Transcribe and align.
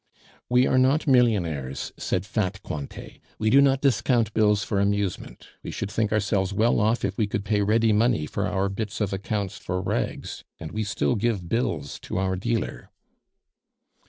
"We 0.49 0.65
are 0.65 0.79
not 0.79 1.05
millionaires," 1.05 1.91
said 1.95 2.25
fat 2.25 2.63
Cointet; 2.63 3.19
"we 3.37 3.51
do 3.51 3.61
not 3.61 3.81
discount 3.83 4.33
bills 4.33 4.63
for 4.63 4.79
amusement. 4.79 5.49
We 5.61 5.69
should 5.69 5.91
think 5.91 6.11
ourselves 6.11 6.51
well 6.55 6.79
off 6.79 7.05
if 7.05 7.19
we 7.19 7.27
could 7.27 7.45
pay 7.45 7.61
ready 7.61 7.93
money 7.93 8.25
for 8.25 8.47
our 8.47 8.67
bits 8.67 8.99
of 8.99 9.13
accounts 9.13 9.59
for 9.59 9.79
rags, 9.79 10.43
and 10.59 10.71
we 10.71 10.83
still 10.83 11.13
give 11.13 11.47
bills 11.47 11.99
to 11.99 12.17
our 12.17 12.35
dealer." 12.35 12.89